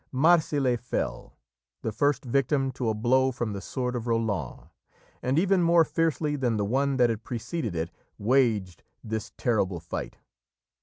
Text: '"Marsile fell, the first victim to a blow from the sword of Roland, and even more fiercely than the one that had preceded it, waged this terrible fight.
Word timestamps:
'"Marsile 0.11 0.77
fell, 0.77 1.37
the 1.83 1.91
first 1.91 2.25
victim 2.25 2.71
to 2.71 2.89
a 2.89 2.93
blow 2.95 3.31
from 3.31 3.53
the 3.53 3.61
sword 3.61 3.95
of 3.95 4.07
Roland, 4.07 4.67
and 5.21 5.37
even 5.37 5.61
more 5.61 5.85
fiercely 5.85 6.35
than 6.35 6.57
the 6.57 6.65
one 6.65 6.97
that 6.97 7.11
had 7.11 7.23
preceded 7.23 7.75
it, 7.75 7.91
waged 8.17 8.81
this 9.03 9.31
terrible 9.37 9.79
fight. 9.79 10.17